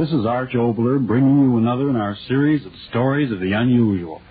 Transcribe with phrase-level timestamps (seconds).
[0.00, 4.22] This is Arch Oboler bringing you another in our series of stories of the unusual.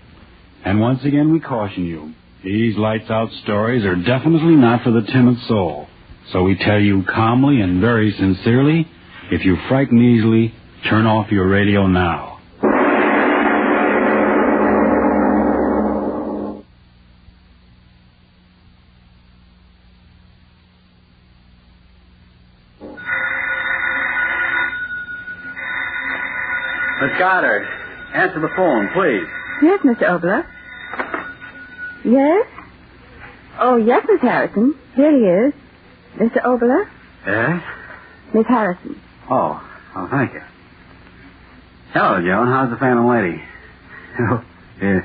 [0.65, 2.11] And once again, we caution you.
[2.43, 5.85] These lights out stories are definitely not for the timid soul.
[6.33, 8.87] So we tell you calmly and very sincerely,
[9.29, 10.55] if you frighten easily,
[10.89, 12.28] turn off your radio now.
[27.19, 27.67] Goddard,
[28.13, 29.27] answer the phone, please.
[29.61, 30.07] Yes, Mr.
[30.09, 30.45] Oboler.
[32.05, 32.47] Yes?
[33.59, 34.73] Oh, yes, Miss Harrison.
[34.95, 35.53] Here he is.
[36.15, 36.41] Mr.
[36.43, 36.89] Oboler?
[37.27, 37.61] Yes?
[38.33, 39.01] Miss Harrison.
[39.29, 39.61] Oh,
[39.95, 40.41] oh, thank you.
[41.91, 42.47] Hello, Joan.
[42.47, 43.43] How's the phantom lady?
[44.19, 44.43] Oh,
[44.81, 45.01] yeah.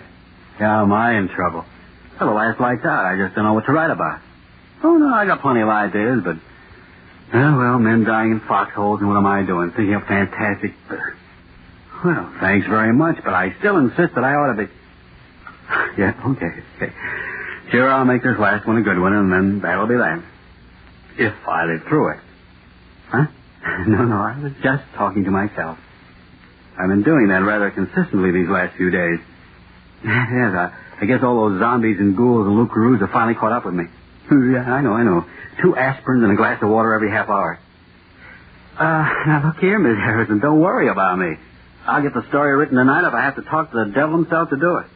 [0.61, 1.65] Yeah, am I in trouble?
[2.21, 3.05] Well, the last light's out.
[3.07, 4.21] I just don't know what to write about.
[4.85, 6.37] Oh, no, I got plenty of ideas, but...
[7.33, 9.73] Oh, well, men dying in foxholes, and what am I doing?
[9.73, 10.75] Thinking of fantastic...
[12.05, 14.73] Well, thanks very much, but I still insist that I ought to be...
[15.99, 16.93] Yeah, okay, okay.
[17.71, 20.23] Sure, I'll make this last one a good one, and then that'll be that.
[21.17, 22.21] If I live through it.
[23.09, 23.27] Huh?
[23.89, 25.79] No, no, I was just talking to myself.
[26.79, 29.19] I've been doing that rather consistently these last few days.
[30.05, 30.69] yes, I,
[31.01, 33.85] I guess all those zombies and ghouls and loup-garous have finally caught up with me.
[34.53, 35.25] yeah, I know, I know.
[35.63, 37.59] Two aspirins and a glass of water every half hour.
[38.77, 41.37] Uh, now look here, Miss Harrison, don't worry about me.
[41.87, 44.51] I'll get the story written tonight if I have to talk to the devil himself
[44.51, 44.87] to do it.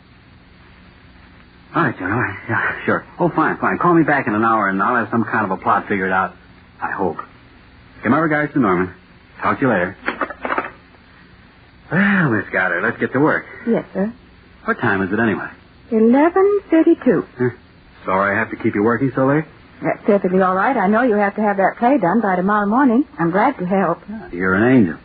[1.75, 2.38] All right, Joan, all right.
[2.49, 3.06] Yeah, sure.
[3.19, 3.78] Oh, fine, fine.
[3.78, 6.10] Call me back in an hour and I'll have some kind of a plot figured
[6.12, 6.34] out.
[6.81, 7.19] I hope.
[8.03, 8.94] Give my regards to Norman.
[9.43, 9.97] Talk to you later.
[11.93, 13.44] Well, Miss Goddard, let's get to work.
[13.66, 14.12] Yes, sir.
[14.65, 15.49] What time is it anyway?
[15.91, 17.26] 11.32.
[17.38, 17.50] Huh?
[18.05, 19.44] Sorry I have to keep you working so late?
[19.82, 20.76] That's perfectly all right.
[20.76, 23.06] I know you have to have that play done by tomorrow morning.
[23.19, 23.99] I'm glad to help.
[24.32, 24.97] You're an angel.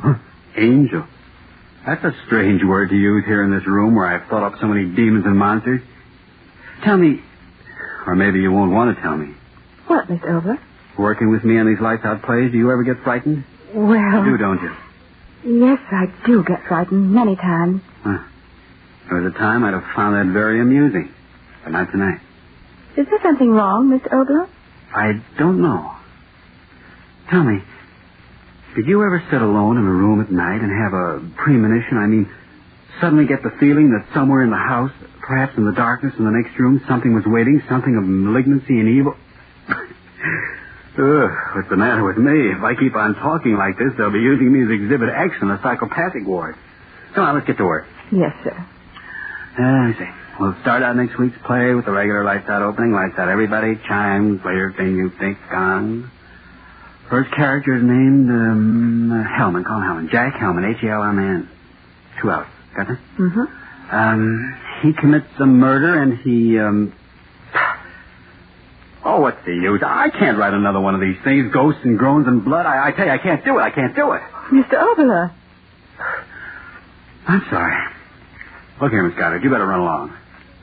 [0.00, 0.14] Huh,
[0.56, 1.06] angel.
[1.86, 4.66] That's a strange word to use here in this room where I've thought up so
[4.66, 5.80] many demons and monsters.
[6.84, 7.20] Tell me,
[8.06, 9.34] or maybe you won't want to tell me.
[9.86, 10.58] What, Miss Oboler?
[10.98, 13.44] Working with me on these lights out plays, do you ever get frightened?
[13.74, 14.24] Well...
[14.24, 14.72] You do, don't you?
[15.44, 17.82] Yes, I do get frightened many times.
[18.02, 18.18] Huh.
[19.08, 21.12] There was a time I'd have found that very amusing,
[21.64, 22.20] but not tonight.
[22.96, 24.48] Is there something wrong, Miss Oboler?
[24.94, 25.96] I don't know.
[27.28, 27.62] Tell me,
[28.74, 31.98] did you ever sit alone in a room at night and have a premonition?
[31.98, 32.30] I mean,
[33.00, 36.30] suddenly get the feeling that somewhere in the house, perhaps in the darkness in the
[36.30, 39.14] next room, something was waiting, something of malignancy and evil?
[39.68, 42.52] Ugh, what's the matter with me?
[42.52, 45.50] If I keep on talking like this, they'll be using me as Exhibit X in
[45.50, 46.56] a psychopathic ward.
[47.14, 47.86] Come on, let's get to work.
[48.10, 48.56] Yes, sir.
[48.56, 50.10] Uh, let me see.
[50.40, 52.92] We'll start out next week's play with the regular lights out opening.
[52.92, 53.76] Lights out everybody.
[53.86, 56.10] Chimes, later thing you think, gong.
[57.12, 59.66] First character is named um, Hellman.
[59.66, 60.10] Call him Hellman.
[60.10, 60.64] Jack Hellman.
[60.76, 61.46] H-E-L-M-A-N.
[62.22, 62.46] Two hours.
[62.74, 62.98] Got that?
[63.18, 63.94] Mm-hmm.
[63.94, 66.94] Um, he commits a murder and he, um...
[69.04, 69.82] Oh, what's the use?
[69.84, 71.52] I can't write another one of these things.
[71.52, 72.64] Ghosts and groans and blood.
[72.64, 73.60] I, I tell you, I can't do it.
[73.60, 74.22] I can't do it.
[74.50, 74.72] Mr.
[74.80, 75.34] Oboler.
[77.28, 77.76] I'm sorry.
[78.80, 79.44] Look here, Miss Goddard.
[79.44, 80.16] You better run along.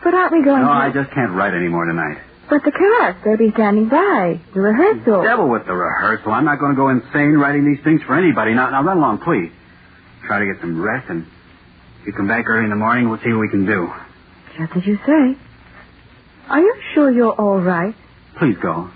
[0.03, 0.73] But aren't we going No, to...
[0.73, 2.17] I just can't write any more tonight.
[2.49, 4.41] But the cast, they'll be standing by.
[4.53, 5.21] The rehearsal.
[5.23, 6.31] Devil with the rehearsal.
[6.31, 8.53] I'm not going to go insane writing these things for anybody.
[8.55, 9.51] Now, now run along, please.
[10.25, 11.25] Try to get some rest, and
[12.01, 13.91] if you come back early in the morning, we'll see what we can do.
[14.57, 15.37] Just as you say.
[16.49, 17.93] Are you sure you're all right?
[18.39, 18.89] Please go.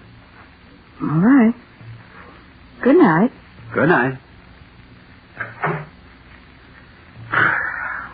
[1.01, 1.53] All right.
[2.81, 3.31] Good night.
[3.73, 4.19] Good night.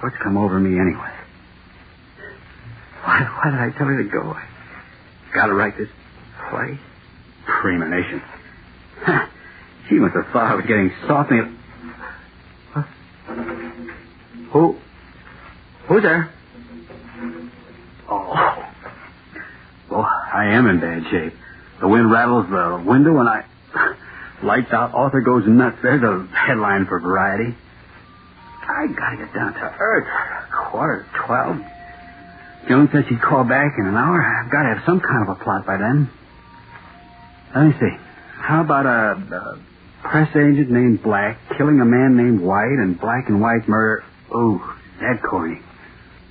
[0.01, 1.12] What's come over me anyway?
[3.03, 4.36] Why, why did I tell her to go?
[5.33, 5.89] Gotta write this
[6.49, 6.77] play.
[7.45, 8.21] Premonition.
[9.87, 11.31] She must have thought I was getting soft.
[11.31, 11.57] and-
[12.73, 12.83] Huh?
[14.51, 14.77] Who?
[15.87, 16.29] Who's there?
[18.09, 18.65] Oh.
[19.89, 20.01] Well,
[20.33, 21.33] I am in bad shape.
[21.81, 23.45] The wind rattles the window and I...
[24.43, 25.77] Lights out, author goes nuts.
[25.81, 27.55] There's a headline for Variety.
[28.61, 30.07] I gotta get down to earth.
[30.71, 31.57] Quarter to twelve.
[32.69, 34.21] Joan said she'd call back in an hour.
[34.21, 36.07] I've got to have some kind of a plot by then.
[37.56, 37.98] Let me see.
[38.38, 43.27] How about a, a press agent named Black killing a man named White and Black
[43.27, 44.04] and White murder?
[44.31, 44.62] Oh,
[45.01, 45.60] that corny.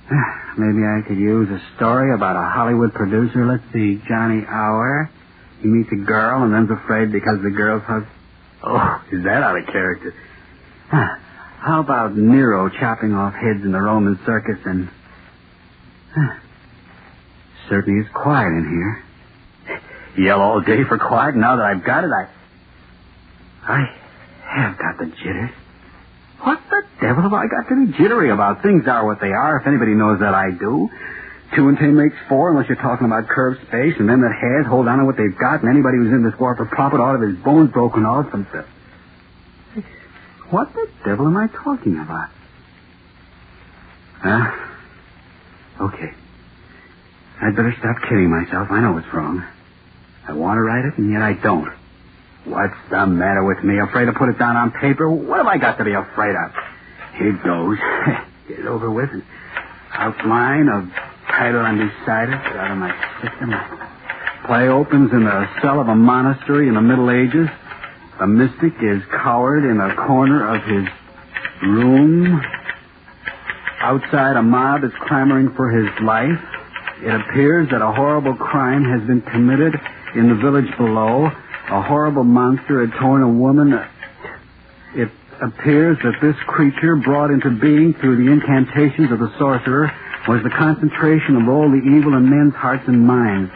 [0.57, 3.45] Maybe I could use a story about a Hollywood producer.
[3.45, 5.11] Let's see, Johnny Hour.
[5.59, 8.15] He meets a girl and then's afraid because the girl's husband.
[8.63, 10.15] Oh, is that out of character?
[10.89, 14.89] How about Nero chopping off heads in the Roman circus and.
[16.15, 16.39] Huh.
[17.69, 20.25] Certainly is quiet in here.
[20.25, 21.35] Yell all day for quiet.
[21.35, 22.27] Now that I've got it, I.
[23.67, 23.85] I
[24.47, 25.51] have got the jitters.
[26.41, 28.63] What the devil have I got to be jittery about?
[28.63, 30.89] Things are what they are, if anybody knows that I do.
[31.55, 34.65] Two and ten makes four, unless you're talking about curved space, and them that has
[34.65, 37.13] hold on to what they've got, and anybody who's in this war for profit ought
[37.13, 38.65] to have his bones broken off and stuff.
[40.49, 42.29] What the devil am I talking about?
[44.21, 44.68] Huh?
[45.79, 46.11] Okay.
[47.41, 48.67] I'd better stop kidding myself.
[48.69, 49.45] I know what's wrong.
[50.27, 51.71] I want to write it, and yet I don't.
[52.45, 53.79] What's the matter with me?
[53.79, 55.09] Afraid to put it down on paper?
[55.09, 56.51] What have I got to be afraid of?
[57.17, 57.77] Here goes.
[58.47, 59.09] Get it over with.
[59.11, 59.23] And
[59.93, 60.89] outline of
[61.27, 62.35] title undecided.
[62.35, 62.91] Out of my
[63.21, 63.53] system.
[64.45, 67.47] Play opens in the cell of a monastery in the Middle Ages.
[68.19, 70.87] A mystic is cowered in a corner of his
[71.61, 72.41] room.
[73.89, 76.37] Outside, a mob is clamoring for his life.
[77.01, 79.73] It appears that a horrible crime has been committed
[80.13, 81.25] in the village below.
[81.25, 83.73] A horrible monster had torn a woman.
[84.93, 85.09] It
[85.41, 89.91] appears that this creature, brought into being through the incantations of the sorcerer,
[90.27, 93.49] was the concentration of all the evil in men's hearts and minds.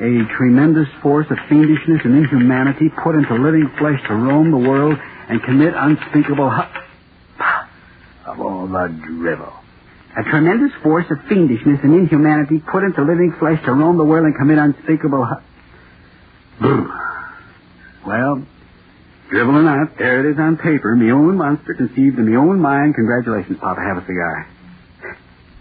[0.00, 4.96] A tremendous force of fiendishness and inhumanity put into living flesh to roam the world
[5.28, 6.80] and commit unspeakable hu-
[8.58, 9.52] all the drivel.
[10.16, 14.26] A tremendous force of fiendishness and inhumanity put into living flesh to roam the world
[14.26, 15.24] and commit unspeakable
[16.60, 16.88] hu-
[18.06, 18.42] Well,
[19.30, 20.96] drivel or not, there it is on paper.
[20.96, 22.94] Me own monster conceived in me own mind.
[22.96, 23.80] Congratulations, Papa.
[23.80, 24.46] Have a cigar.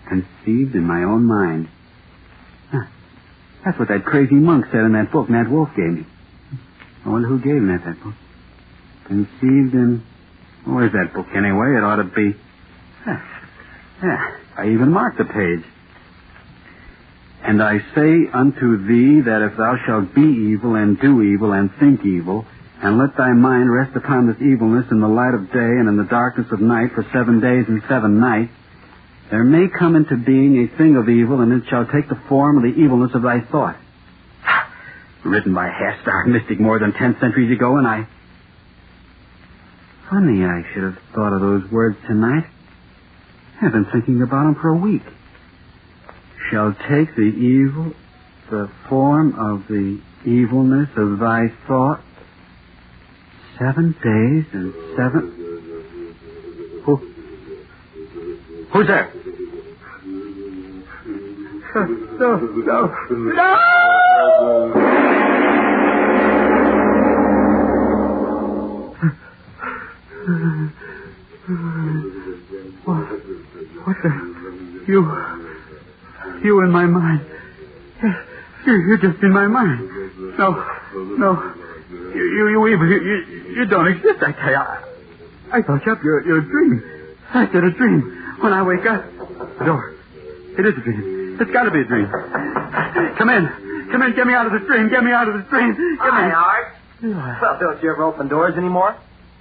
[0.07, 1.67] Conceived in my own mind.
[2.71, 2.85] Huh.
[3.65, 6.05] That's what that crazy monk said in that book Nat Wolf gave me.
[7.05, 8.13] I wonder who gave Nat that book.
[9.05, 10.03] Conceived in.
[10.65, 11.75] Where's that book anyway?
[11.77, 12.35] It ought to be.
[13.03, 13.17] Huh.
[14.03, 15.63] Yeah, I even marked the page.
[17.43, 21.71] And I say unto thee that if thou shalt be evil and do evil and
[21.79, 22.45] think evil,
[22.81, 25.97] and let thy mind rest upon this evilness in the light of day and in
[25.97, 28.51] the darkness of night for seven days and seven nights,
[29.31, 32.57] there may come into being a thing of evil, and it shall take the form
[32.57, 33.75] of the evilness of thy thought.
[35.25, 38.07] Written by a half-starved mystic more than ten centuries ago, and I...
[40.09, 42.45] Funny I should have thought of those words tonight.
[43.59, 45.01] I've been thinking about him for a week.
[46.51, 47.93] Shall take the evil,
[48.51, 52.01] the form of the evilness of thy thought.
[53.57, 55.33] Seven days and seven...
[56.85, 56.97] Who?
[58.71, 59.11] Who's there?
[62.19, 64.96] No, no, no!
[74.87, 75.03] You.
[76.43, 77.25] You in my mind.
[78.65, 79.79] You're, you're just in my mind.
[80.37, 80.51] No,
[81.17, 81.53] no.
[81.91, 82.83] You, you, you.
[82.85, 84.57] You, you, don't exist, I tell you.
[84.57, 84.83] I,
[85.51, 86.03] I thought you up.
[86.03, 86.83] You're, you're a dream.
[87.33, 88.35] I said a dream.
[88.39, 89.03] When I wake up.
[89.59, 89.95] The door.
[90.57, 91.37] It is a dream.
[91.39, 92.07] It's got to be a dream.
[93.17, 93.89] Come in.
[93.91, 94.15] Come in.
[94.15, 94.89] Get me out of this dream.
[94.89, 95.73] Get me out of this dream.
[95.73, 96.33] Get Hi, me.
[96.33, 97.41] Art.
[97.41, 98.95] Well, don't you ever open doors anymore?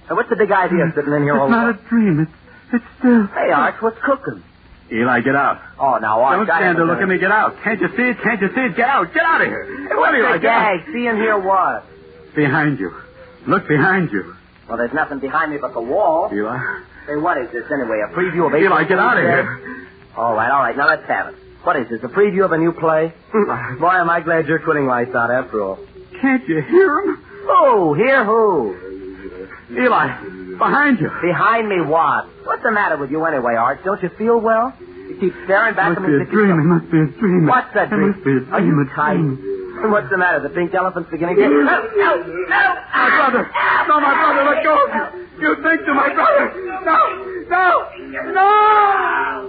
[0.09, 2.19] Now, what's the big idea sitting in here all It's not a dream.
[2.19, 2.31] It's,
[2.73, 3.27] it's still.
[3.27, 4.43] Hey, Art, what's cooking?
[4.91, 5.59] Eli, get out.
[5.79, 6.85] Oh, now, I Don't stand there.
[6.85, 7.17] haven't Look at me.
[7.19, 7.55] Get out.
[7.63, 8.17] Can't you see it?
[8.23, 8.75] Can't you see it?
[8.75, 9.13] Get out.
[9.13, 9.65] Get out of here.
[9.65, 10.77] Hey, Eli, the get out.
[10.85, 10.93] gag?
[10.93, 11.83] See in here what?
[12.35, 12.93] Behind you.
[13.47, 14.33] Look behind you.
[14.69, 16.29] Well, there's nothing behind me but the wall.
[16.33, 16.57] Eli.
[17.07, 18.01] Say, what is this anyway?
[18.05, 19.87] A preview of Eli, get out of here.
[20.15, 20.75] All right, all right.
[20.75, 21.35] Now let's have it.
[21.63, 22.01] What is this?
[22.03, 23.13] A preview of a new play?
[23.33, 25.79] Boy, am I glad you're quitting lights out after all.
[26.21, 27.15] Can't you hear him?
[27.15, 27.47] Who?
[27.49, 28.96] Oh, hear who?
[29.71, 30.07] Eli,
[30.57, 31.09] behind you.
[31.21, 32.25] Behind me what?
[32.45, 33.83] What's the matter with you anyway, Art?
[33.83, 34.73] Don't you feel well?
[34.79, 36.07] You keep staring back at me.
[36.13, 36.51] a as if dream.
[36.59, 37.47] It must be a dream.
[37.47, 38.11] What's that It dream?
[38.11, 38.53] must be a dream.
[38.53, 39.91] Are you a dream.
[39.91, 40.39] What's the matter?
[40.41, 41.41] The pink elephant's beginning to...
[41.41, 42.63] No, no, no!
[42.95, 43.43] My brother.
[43.87, 45.27] No, my brother, let go of me.
[45.39, 46.51] You think to my brother.
[46.83, 46.97] No,
[47.47, 47.85] no,
[48.33, 49.46] no!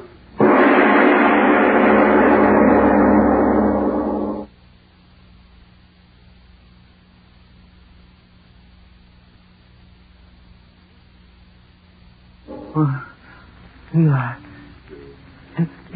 [13.99, 14.35] Eli.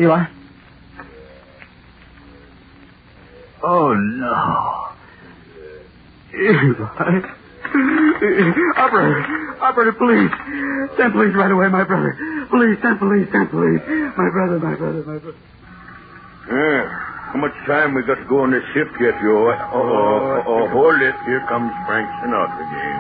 [0.01, 0.25] Eli.
[3.63, 4.89] Oh, no.
[6.35, 7.23] Eli.
[8.77, 9.23] Operator,
[9.63, 10.31] operator, please.
[10.97, 12.17] Send police right away, my brother.
[12.51, 13.81] Please, send police, send police.
[14.19, 15.39] My brother, my brother, my brother.
[16.51, 16.91] Yeah.
[17.33, 19.31] How much time we got to go on this shift yet, yo?
[19.31, 21.15] Oh, oh, oh, oh, hold it.
[21.25, 22.99] Here comes Frank Sinatra again.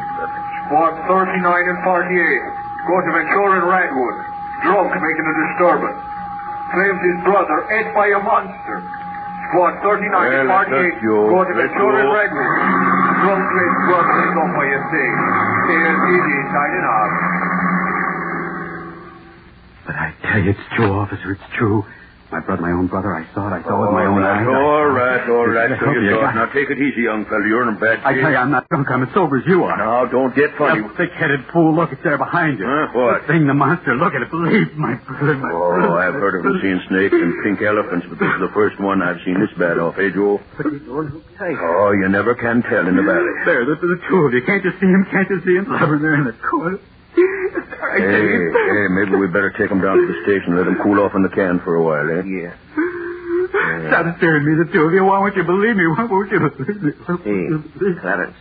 [0.71, 2.17] Squad 39 and 48.
[2.87, 4.32] Go to Ventura and Redwood.
[4.63, 6.01] Drunk making a disturbance.
[6.73, 8.79] Claims his brother ate by a monster.
[9.51, 11.03] Squad 39 and Well, let 48.
[11.05, 11.17] go.
[11.29, 12.17] Go to Let's Ventura and go.
[12.17, 12.53] Redwood.
[13.23, 15.13] Drunk claims brother is off by a thing.
[15.69, 17.13] KLTD signing off.
[19.87, 21.33] But I tell you, it's true, officer.
[21.33, 21.85] It's true.
[22.33, 23.53] My brother, my own brother, I saw it.
[23.53, 24.49] I saw it with my own eyes.
[24.49, 25.69] All right, all right.
[25.69, 26.17] I So you you.
[26.17, 27.45] Now take it easy, young fella.
[27.45, 28.89] You're in a bad I tell you, I'm not drunk.
[28.89, 29.77] I'm as sober as you are.
[29.77, 30.81] Now, don't get funny.
[30.81, 32.65] That thick-headed fool, look, it's there behind you.
[32.65, 32.89] Huh?
[32.97, 33.29] What?
[33.29, 33.93] The thing, the monster.
[34.01, 34.33] Look at it.
[34.33, 35.53] Believe my brother, my.
[35.53, 38.81] Oh, I've heard of them seeing snakes and pink elephants, but this is the first
[38.81, 40.41] one I've seen this bad off, eh, Joe?
[41.61, 43.29] Oh, you never can tell in the valley.
[43.45, 44.41] There, the, the two of you.
[44.49, 45.05] Can't you see him?
[45.13, 45.69] Can't you see him?
[45.69, 46.81] Blubbering there in the corner.
[47.93, 50.81] I Hey, hey, maybe we better take him down to the station and let him
[50.83, 52.25] cool off in the can for a while, eh?
[52.25, 52.57] Yeah.
[53.93, 55.05] Stop staring me, the two of you.
[55.05, 55.85] Why won't you believe me?
[55.93, 56.93] Why won't you believe me?
[57.21, 58.37] Hey, Clarence.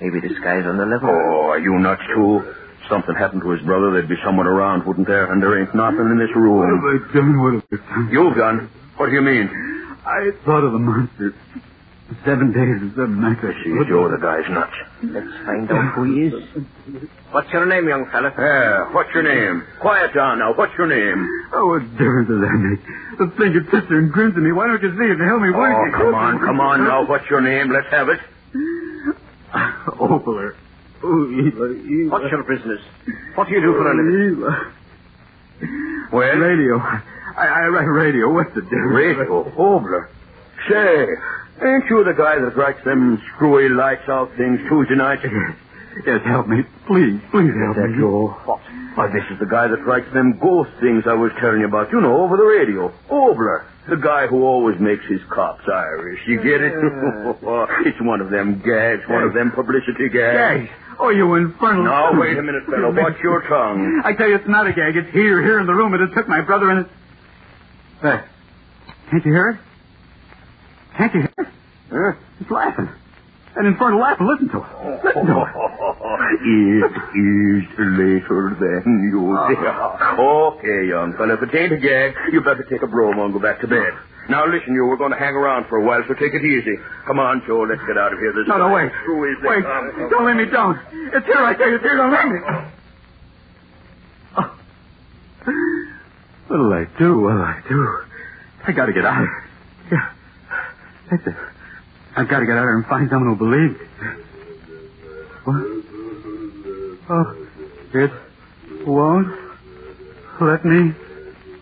[0.00, 1.08] Maybe this guy's on the level.
[1.08, 2.44] Oh, are you nuts, too?
[2.90, 5.32] Something happened to his brother, there'd be someone around, wouldn't there?
[5.32, 7.00] And there ain't nothing in this What have room.
[7.08, 7.38] I done?
[7.40, 8.08] What have I done?
[8.12, 8.70] You've done?
[8.98, 9.48] What do you mean?
[10.04, 11.32] I thought of the monster.
[12.24, 13.52] Seven days is seven matter.
[13.52, 14.74] I See, Joe, the guy's nuts.
[15.02, 16.34] Let's find out who he is.
[17.30, 18.32] What's your name, young fella?
[18.36, 19.64] Yeah, what's your name?
[19.80, 20.52] Quiet down now.
[20.54, 21.26] What's your name?
[21.54, 22.82] Oh, what difference does that make?
[23.18, 24.52] The thing that sits and grins at me.
[24.52, 25.50] Why don't you see it and help me?
[25.50, 25.92] Why Oh, don't you...
[25.96, 27.06] come on, come on now.
[27.08, 27.72] What's your name?
[27.72, 28.20] Let's have it.
[29.98, 30.54] Oboler.
[31.04, 32.10] Oh, Eli, Eli.
[32.10, 32.80] What's your business?
[33.34, 34.42] What do you do for a living?
[34.42, 36.08] Eli.
[36.12, 36.36] Well?
[36.36, 36.78] Radio.
[36.78, 38.32] I, I write radio.
[38.32, 38.94] What's the difference?
[39.18, 39.44] Radio.
[39.56, 40.08] Oboler.
[40.68, 41.06] Say,
[41.64, 45.24] ain't you the guy that writes them screwy lights out things Tuesday nights?
[46.06, 46.62] Yes, help me.
[46.86, 47.98] Please, please help That me.
[48.00, 48.28] Joe?
[48.48, 48.60] What?
[48.94, 51.92] Why, this is the guy that writes them ghost things I was telling you about,
[51.92, 52.88] you know, over the radio.
[53.10, 53.64] Oboler.
[53.88, 56.20] The guy who always makes his cops Irish.
[56.26, 56.72] You get it?
[57.86, 60.68] it's one of them gags, one of them publicity gags.
[60.68, 60.70] Gag.
[60.98, 61.84] Oh, you infernal...
[61.84, 62.92] Now, wait a minute, fellow.
[62.92, 64.02] Watch your tongue.
[64.04, 64.96] I tell you, it's not a gag.
[64.96, 65.94] It's here, here in the room.
[65.94, 66.92] It has took my brother and it...
[68.00, 68.20] Hey,
[69.10, 69.71] can't you hear it?
[70.96, 71.52] Can't you hear?
[71.90, 72.18] Huh?
[72.40, 72.88] It's laughing.
[73.54, 74.26] That infernal laughing.
[74.26, 75.04] Listen to it.
[75.04, 75.52] Listen to it.
[76.32, 79.48] it is later than you uh-huh.
[79.48, 79.60] think.
[80.18, 83.40] Okay, young fella, if it ain't a gag, you better take a bromo and go
[83.40, 83.92] back to bed.
[84.28, 86.76] Now listen, you, we're going to hang around for a while, so take it easy.
[87.06, 88.32] Come on, Joe, let's get out of here.
[88.32, 88.90] This No, no, wait.
[89.04, 89.50] Who is this?
[89.50, 89.64] Wait.
[89.66, 90.80] Um, don't let me down.
[91.12, 91.76] It's here, I tell you.
[91.76, 91.96] It's here.
[91.96, 92.38] Don't let me.
[94.38, 94.58] Oh.
[96.48, 97.18] What'll I do?
[97.18, 97.98] What'll I do?
[98.64, 99.44] I gotta get out of here.
[99.90, 100.12] Yeah.
[102.16, 103.86] I've got to get out of here and find someone who'll believe me.
[105.44, 105.62] What?
[107.10, 107.46] Oh,
[107.94, 108.10] it
[108.86, 109.28] won't
[110.40, 110.94] let me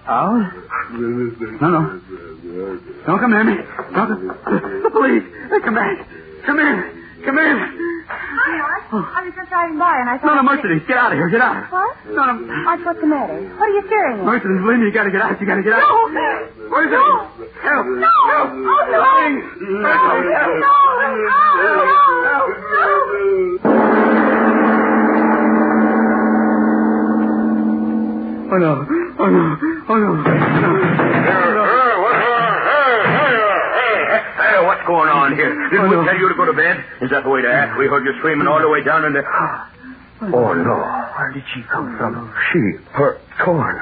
[0.06, 0.52] out?
[0.92, 2.00] No, no.
[3.06, 3.56] Don't come near me.
[3.94, 4.26] Don't come.
[4.82, 5.24] The police.
[5.64, 6.06] Come back.
[6.46, 7.22] Come in.
[7.24, 7.79] Come in.
[8.40, 8.82] Hi, Mark.
[8.92, 9.04] Oh.
[9.04, 10.40] I was just driving by and I No, thought...
[10.40, 10.82] no, Mercedes.
[10.88, 11.28] Get out of here.
[11.28, 11.68] Get out.
[11.70, 11.92] What?
[12.08, 12.40] No, no.
[12.64, 13.36] Mark, what's the matter?
[13.60, 14.24] What are you staring at?
[14.24, 15.36] Mercedes, believe me, you got to get out.
[15.40, 15.84] You got to get out.
[15.84, 15.92] No.
[16.72, 16.96] Where's it?
[16.96, 17.28] No.
[17.60, 17.84] Help.
[18.00, 18.08] No.
[18.32, 18.48] Help.
[18.56, 19.00] Oh, no.
[19.04, 19.44] Please.
[19.60, 19.92] No.
[19.92, 20.56] Help.
[20.56, 20.72] No.
[21.04, 21.70] No.
[22.00, 23.10] No.
[28.52, 28.72] Oh, no.
[29.20, 29.56] Oh, no.
[29.88, 30.10] Oh, no.
[30.16, 31.49] No.
[34.64, 35.52] What's going on here?
[35.70, 36.84] Didn't oh, we tell you to go to bed?
[37.02, 37.74] Is that the way to act?
[37.74, 37.78] Mm.
[37.78, 39.22] We heard you screaming all the way down in the...
[39.24, 39.70] Ah.
[40.22, 40.76] Oh, no.
[41.16, 42.32] Where did she come from?
[42.52, 43.80] She, her, torn.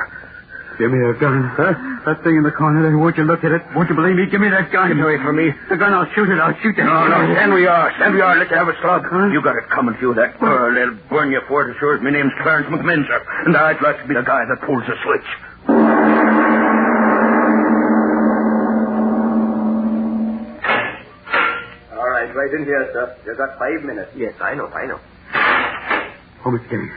[0.79, 1.43] Give me a gun.
[1.59, 1.75] Huh?
[2.07, 2.95] That thing in the corner there.
[2.95, 3.67] Won't you look at it?
[3.75, 4.31] Won't you believe me?
[4.31, 4.95] Give me that gun.
[4.95, 5.51] Get away from me.
[5.69, 6.39] The gun, I'll shoot it.
[6.39, 6.87] I'll shoot it.
[6.87, 7.91] No, no, stand we are.
[7.99, 8.39] Stand we are.
[8.39, 9.03] Let's have a slug.
[9.35, 10.71] You got it coming to you, that girl.
[10.71, 13.19] They'll burn you for it as sure as my name's Clarence McMinzer.
[13.47, 15.27] And I'd like to be the guy that pulls the switch.
[21.91, 23.17] All right, right in here, sir.
[23.27, 24.11] You got five minutes.
[24.17, 25.01] Yes, I know, I know.
[26.47, 26.71] Oh, Mr.
[26.71, 26.89] Kenny.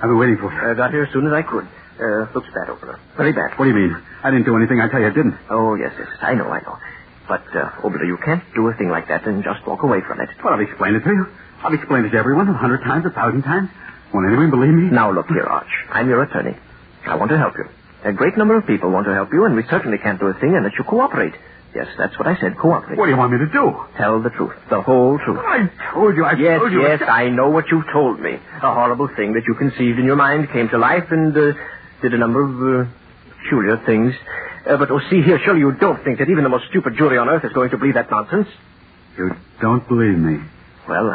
[0.00, 0.60] I've been waiting for you.
[0.60, 1.64] I got here as soon as I could.
[1.96, 2.98] Uh, looks bad, Oboler.
[3.16, 3.56] Very bad.
[3.56, 3.96] What do you mean?
[4.22, 4.80] I didn't do anything.
[4.80, 5.38] I tell you, I didn't.
[5.50, 6.76] Oh, yes, yes, I know, I know.
[7.28, 10.20] But, uh, Oboler, you can't do a thing like that and just walk away from
[10.20, 10.28] it.
[10.44, 11.26] Well, I'll explain it to you.
[11.64, 13.70] I've explained it to everyone a hundred times, a thousand times.
[14.12, 14.90] Won't anyone believe me?
[14.90, 15.70] Now, look here, Arch.
[15.90, 16.54] I'm your attorney.
[17.06, 17.64] I want to help you.
[18.04, 20.34] A great number of people want to help you, and we certainly can't do a
[20.34, 21.32] thing unless you cooperate.
[21.74, 22.96] Yes, that's what I said, cooperate.
[22.98, 23.74] What do you want me to do?
[23.96, 25.40] Tell the truth, the whole truth.
[25.42, 26.24] I told you.
[26.24, 26.82] I Yes, told you.
[26.82, 28.34] yes, yes, I know what you've told me.
[28.62, 31.52] A horrible thing that you conceived in your mind came to life and uh,
[32.00, 32.90] did a number of uh,
[33.42, 34.14] peculiar things.
[34.68, 37.18] Uh, but, oh, see here, surely you don't think that even the most stupid jury
[37.18, 38.46] on earth is going to believe that nonsense?
[39.18, 40.38] You don't believe me.
[40.88, 41.10] Well,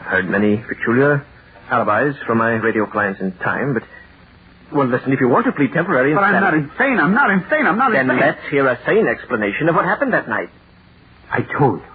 [0.00, 1.24] I've heard many peculiar
[1.70, 3.84] alibis from my radio clients in time, but...
[4.72, 6.98] Well, listen, if you want to plead temporary But I'm not insane.
[6.98, 7.66] I'm not insane.
[7.66, 8.08] I'm not insane.
[8.08, 8.34] Then insane.
[8.34, 10.48] let's hear a sane explanation of what happened that night.
[11.30, 11.86] I told you.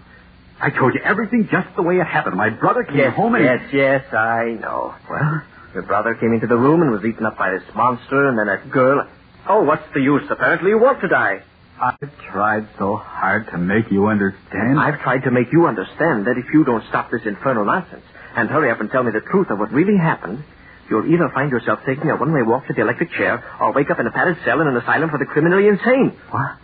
[0.61, 2.37] I told you everything just the way it happened.
[2.37, 3.43] My brother came Yes, home and...
[3.43, 4.93] yes, yes, I know.
[5.09, 5.41] Well,
[5.73, 8.45] your brother came into the room and was eaten up by this monster, and then
[8.47, 9.07] that girl.
[9.49, 10.21] Oh, what's the use?
[10.29, 11.41] Apparently, you want to die.
[11.81, 14.79] I've tried so hard to make you understand.
[14.79, 18.03] I've tried to make you understand that if you don't stop this infernal nonsense
[18.35, 20.43] and hurry up and tell me the truth of what really happened,
[20.91, 23.99] you'll either find yourself taking a one-way walk to the electric chair or wake up
[23.99, 26.11] in a padded cell in an asylum for the criminally insane.
[26.29, 26.59] What?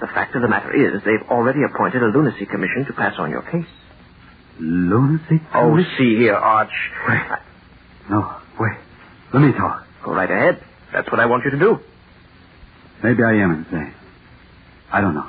[0.00, 3.30] The fact of the matter is, they've already appointed a lunacy commission to pass on
[3.30, 3.66] your case.
[4.60, 5.26] Lunacy?
[5.26, 5.48] Commission?
[5.52, 5.92] Oh, commission?
[5.98, 6.70] see here, Arch.
[7.08, 7.38] Wait.
[8.10, 8.78] No, wait.
[9.34, 9.84] Let me talk.
[10.04, 10.62] Go right ahead.
[10.92, 11.78] That's what I want you to do.
[13.02, 13.94] Maybe I am insane.
[14.92, 15.28] I don't know.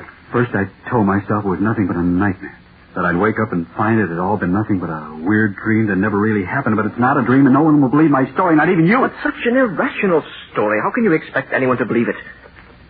[0.00, 2.58] At first, I told myself it was nothing but a nightmare.
[2.94, 5.86] That I'd wake up and find it had all been nothing but a weird dream
[5.88, 6.76] that never really happened.
[6.76, 9.04] But it's not a dream, and no one will believe my story, not even you.
[9.04, 10.80] It's such an irrational story.
[10.82, 12.16] How can you expect anyone to believe it?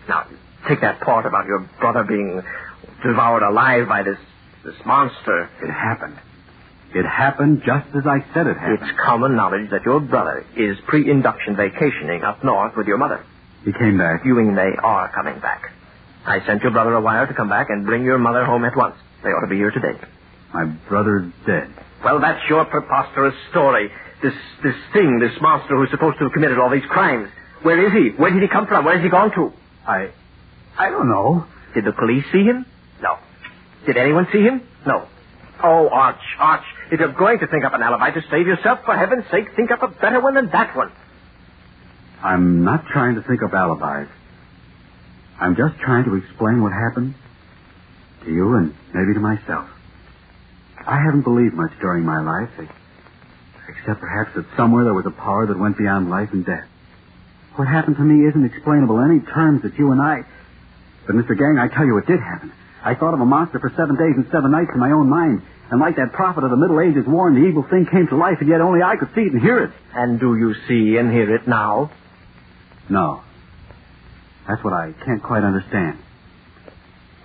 [0.07, 0.25] Now,
[0.67, 2.41] take that part about your brother being
[3.03, 4.17] devoured alive by this
[4.63, 5.49] this monster.
[5.61, 6.17] It happened.
[6.93, 8.89] It happened just as I said it happened.
[8.89, 13.23] It's common knowledge that your brother is pre-induction vacationing up north with your mother.
[13.63, 14.25] He came back.
[14.25, 15.71] You mean they are coming back.
[16.25, 18.75] I sent your brother a wire to come back and bring your mother home at
[18.75, 18.95] once.
[19.23, 19.99] They ought to be here today.
[20.53, 21.69] My brother's dead.
[22.03, 23.91] Well, that's your preposterous story.
[24.23, 24.33] This
[24.63, 27.29] this thing, this monster who's supposed to have committed all these crimes.
[27.61, 28.09] Where is he?
[28.17, 28.85] Where did he come from?
[28.85, 29.53] Where has he gone to?
[29.85, 30.11] I.
[30.77, 31.45] I don't know.
[31.73, 32.65] Did the police see him?
[33.01, 33.17] No.
[33.85, 34.61] Did anyone see him?
[34.85, 35.07] No.
[35.61, 38.95] Oh, Arch, Arch, if you're going to think up an alibi to save yourself, for
[38.95, 40.91] heaven's sake, think up a better one than that one.
[42.23, 44.07] I'm not trying to think of alibis.
[45.39, 47.13] I'm just trying to explain what happened
[48.23, 49.69] to you and maybe to myself.
[50.85, 52.49] I haven't believed much during my life,
[53.67, 56.67] except perhaps that somewhere there was a power that went beyond life and death.
[57.55, 60.23] What happened to me isn't explainable in any terms that you and I.
[61.05, 61.37] But, Mr.
[61.37, 62.53] Gang, I tell you it did happen.
[62.83, 65.41] I thought of a monster for seven days and seven nights in my own mind.
[65.69, 68.37] And like that prophet of the Middle Ages warned, the evil thing came to life,
[68.39, 69.71] and yet only I could see it and hear it.
[69.93, 71.91] And do you see and hear it now?
[72.89, 73.21] No.
[74.47, 75.99] That's what I can't quite understand.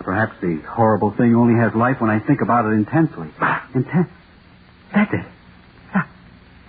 [0.00, 3.28] Perhaps the horrible thing only has life when I think about it intensely.
[3.74, 4.08] Intense.
[4.92, 5.24] That's it.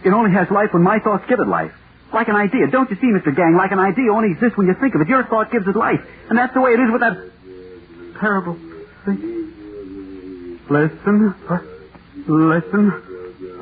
[0.06, 1.72] It only has life when my thoughts give it life.
[2.14, 2.68] Like an idea.
[2.68, 3.36] Don't you see, Mr.
[3.36, 3.56] Gang?
[3.58, 5.08] Like an idea only exists when you think of it.
[5.08, 6.00] Your thought gives it life.
[6.30, 7.18] And that's the way it is with that
[8.20, 8.54] terrible
[9.04, 10.62] thing.
[10.70, 11.36] Listen.
[12.28, 12.94] Listen.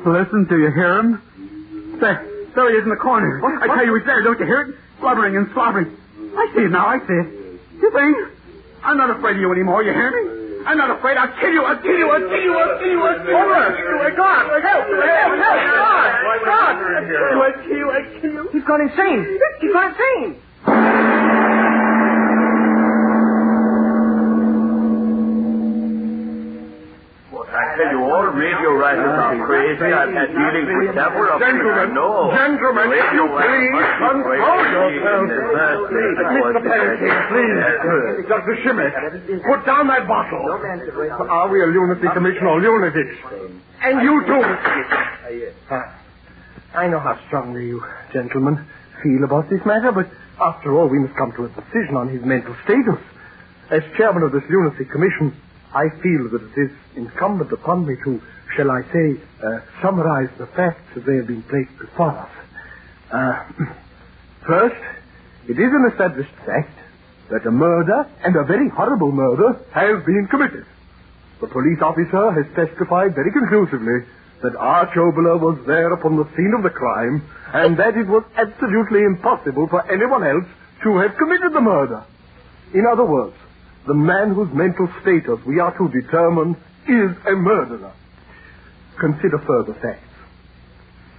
[0.04, 0.46] Listen.
[0.48, 1.98] Do you hear him?
[2.00, 2.28] There.
[2.54, 3.40] There he is in the corner.
[3.60, 4.22] I tell you, he's there.
[4.22, 4.76] Don't you hear it?
[5.00, 5.96] Blubbering and slobbering.
[6.36, 6.86] I see it now.
[6.86, 7.60] I see it.
[7.80, 8.16] You think?
[8.84, 9.82] I'm not afraid of you anymore.
[9.82, 10.22] You hear me?
[10.66, 11.16] I'm not afraid.
[11.16, 11.62] I'll kill you.
[11.64, 12.08] I'll kill you.
[12.08, 12.52] I'll kill you.
[12.56, 13.00] I'll kill you.
[13.00, 13.52] I'll kill you.
[13.54, 13.98] I'll kill you.
[14.00, 14.48] My God.
[14.62, 14.84] Help.
[14.88, 15.32] Help.
[15.40, 15.64] Help.
[15.72, 16.44] God.
[16.44, 16.76] God.
[16.76, 17.40] I'll kill you.
[17.42, 17.90] I'll kill you.
[17.90, 18.48] I'll kill you.
[18.52, 19.20] He's gone insane.
[19.60, 20.40] He's gone insane.
[27.64, 29.88] I tell you, all radio writers are crazy.
[29.88, 31.56] I've had dealings with several of them.
[31.56, 32.28] Gentlemen, no.
[32.28, 35.32] gentlemen, if you please, compose yourselves.
[36.28, 36.60] Mr.
[36.60, 38.28] Pennington, please.
[38.28, 38.54] Dr.
[38.60, 38.92] Schimmick,
[39.48, 40.44] put down that bottle.
[40.44, 43.16] Are we a lunacy commission or lunatics?
[43.80, 45.92] And you too, Mr.
[46.74, 48.66] I know how strongly you gentlemen
[49.02, 52.22] feel about this matter, but after all, we must come to a decision on his
[52.24, 53.00] mental status.
[53.70, 55.32] As chairman of this lunacy commission,
[55.74, 58.22] I feel that it is incumbent upon me to,
[58.56, 62.30] shall I say, uh, summarize the facts as they have been placed before us.
[63.10, 63.42] Uh,
[64.46, 64.82] first,
[65.48, 66.78] it is an established fact
[67.30, 70.64] that a murder, and a very horrible murder, has been committed.
[71.40, 74.06] The police officer has testified very conclusively
[74.42, 79.02] that Arch was there upon the scene of the crime, and that it was absolutely
[79.02, 80.46] impossible for anyone else
[80.84, 82.04] to have committed the murder.
[82.74, 83.34] In other words,
[83.86, 86.56] the man whose mental status we are to determine
[86.88, 87.92] is a murderer.
[88.98, 90.08] Consider further facts.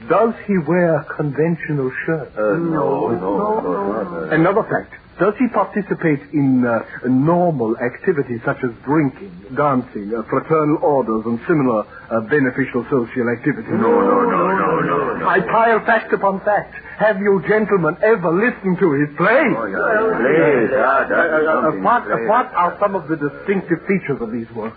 [0.09, 2.35] Does he wear conventional shirts?
[2.37, 4.29] Uh, no, no, no.
[4.31, 4.93] Another fact.
[5.19, 11.39] Does he participate in uh, normal activities such as drinking, dancing, uh, fraternal orders, and
[11.47, 13.71] similar uh, beneficial social activities?
[13.79, 15.27] No, no, no, no, no, no.
[15.27, 16.75] I pile fact upon fact.
[16.99, 19.55] Have you gentlemen ever listened to his plays?
[19.55, 19.79] Oh, yeah.
[20.19, 22.27] Please, yeah, Uh, that's uh, what, great.
[22.27, 24.75] what are some of the distinctive features of these works?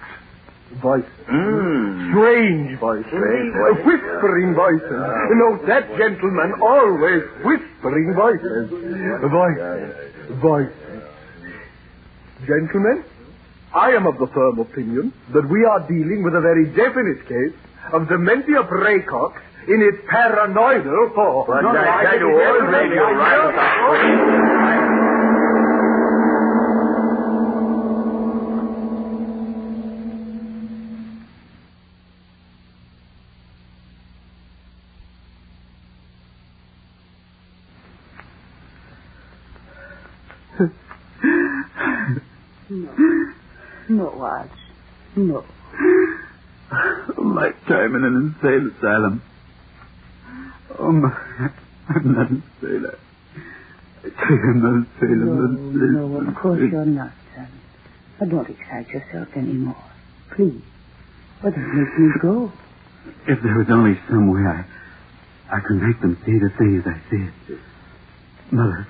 [0.76, 1.11] Voices.
[1.26, 2.11] Mm.
[2.12, 3.07] Strange voices.
[3.09, 3.87] Strange voices.
[3.87, 5.00] Whispering voices.
[5.33, 8.68] No, that gentleman always whispering voices.
[8.70, 10.40] Voices.
[10.40, 11.02] Voices.
[12.46, 13.04] Gentlemen,
[13.74, 17.57] I am of the firm opinion that we are dealing with a very definite case
[17.92, 21.46] of dementia praecox in its paranoidal form.
[21.46, 24.47] But I tell you already, you're right.
[44.09, 44.51] No, oh, Arch.
[45.16, 45.44] No.
[46.71, 49.23] A lifetime in an insane asylum.
[50.79, 51.11] Oh, my.
[51.88, 52.85] I'm not insane.
[52.87, 52.97] I,
[54.05, 55.18] I tell you, I'm not insane.
[55.21, 55.92] No, I'm not insane.
[55.92, 57.49] no, of course you're not, son.
[58.18, 59.77] But don't excite yourself anymore.
[60.37, 60.62] Please.
[61.42, 62.53] But it makes me go.
[63.29, 64.64] If there was only some way I,
[65.57, 67.59] I could make them see the thing as I see it.
[68.53, 68.88] Mother,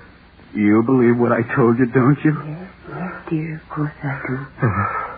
[0.53, 2.31] you believe what I told you, don't you?
[2.31, 4.37] Yes, yes, dear, of course I do.
[4.63, 5.08] Oh.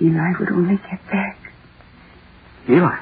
[0.00, 1.38] Eli would only get back.
[2.68, 2.98] Eli.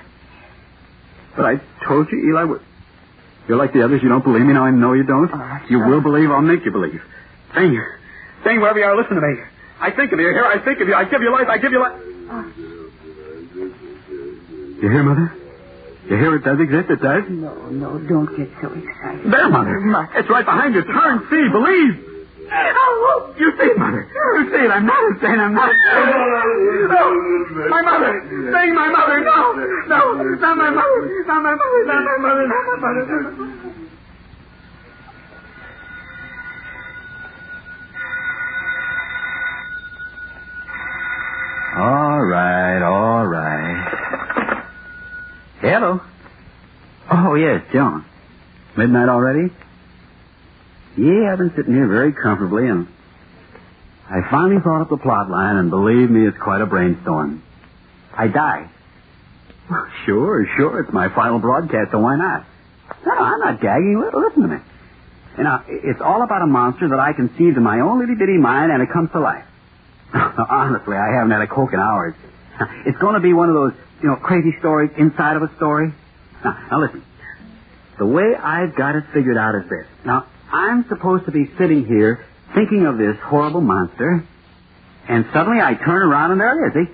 [1.36, 2.44] But I told you, Eli.
[2.44, 2.62] What...
[3.48, 4.02] You're like the others.
[4.02, 4.52] You don't believe me.
[4.52, 5.30] Now I know you don't.
[5.32, 6.30] Oh, you will believe.
[6.30, 7.02] I'll make you believe.
[7.54, 7.80] Thing.
[8.42, 9.42] Thing, wherever you are, listen to me.
[9.80, 10.28] I think of you.
[10.28, 10.94] Here, I think of you.
[10.94, 11.48] I give you life.
[11.48, 12.00] I give you life.
[12.30, 12.52] Oh.
[14.82, 15.34] You hear, Mother?
[16.08, 16.90] You hear it does exist?
[16.90, 17.24] It does?
[17.28, 19.32] No, no, don't get so excited.
[19.32, 19.80] There, Mother.
[19.80, 20.12] Must.
[20.16, 20.84] It's right behind you.
[20.84, 22.13] Turn, see, believe.
[22.50, 24.08] Oh, you see, Mother.
[24.12, 24.70] You see it.
[24.70, 25.40] I'm not insane.
[25.40, 26.88] I'm not insane.
[26.88, 27.68] No.
[27.68, 28.20] My mother.
[28.52, 29.20] Saying my mother.
[29.20, 29.52] No.
[29.88, 30.12] No.
[30.36, 31.24] Not my mother.
[31.26, 31.84] Not my mother.
[31.86, 32.46] Not my mother.
[32.46, 33.06] Not my mother.
[33.06, 33.80] Not my mother.
[41.76, 44.70] All right, all right.
[45.60, 46.00] Hello.
[47.10, 48.04] Oh, yes, Joan.
[48.76, 49.50] Midnight already?
[50.96, 52.86] Yeah, I've been sitting here very comfortably, and
[54.08, 57.42] I finally thought up the plot line, and believe me, it's quite a brainstorm.
[58.16, 58.70] I die.
[60.04, 62.44] Sure, sure, it's my final broadcast, so why not?
[63.06, 63.98] No, I'm not gagging.
[64.14, 64.58] Listen to me.
[65.38, 68.38] You know, it's all about a monster that I conceived in my own little bitty
[68.38, 69.44] mind, and it comes to life.
[70.14, 72.14] Honestly, I haven't had a coke in hours.
[72.86, 75.92] It's going to be one of those, you know, crazy stories inside of a story.
[76.44, 77.02] Now, now listen.
[77.98, 79.86] The way I've got it figured out is this.
[80.04, 84.22] Now, I'm supposed to be sitting here thinking of this horrible monster,
[85.08, 86.92] and suddenly I turn around and there it is, see?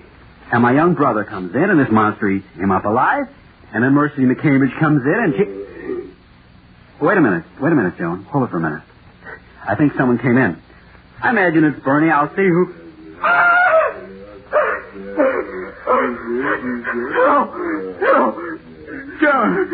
[0.51, 3.27] And my young brother comes in, and this monster eats him up alive,
[3.71, 5.43] and then Mercy McCambridge comes in, and she...
[7.05, 7.43] Wait a minute.
[7.59, 8.23] Wait a minute, Joan.
[8.23, 8.81] Hold it for a minute.
[9.67, 10.59] I think someone came in.
[11.21, 12.09] I imagine it's Bernie.
[12.09, 12.73] I'll see who...
[13.21, 14.01] Hello!
[18.01, 18.57] Hello!
[19.21, 19.69] Joan!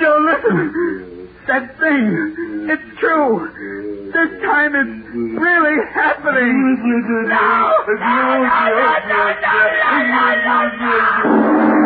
[0.00, 1.07] Joan, listen!
[1.48, 2.68] that thing.
[2.70, 3.48] It's true.
[4.12, 6.76] This time it's really happening.
[7.26, 7.72] No!
[7.88, 8.44] no,
[9.08, 9.32] no,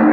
[0.07, 0.12] no